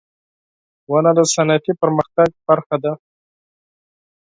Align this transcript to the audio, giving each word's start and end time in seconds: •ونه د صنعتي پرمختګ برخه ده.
•ونه 0.91 1.11
د 1.17 1.19
صنعتي 1.33 1.73
پرمختګ 1.81 2.29
برخه 2.47 2.75
ده. 2.83 2.93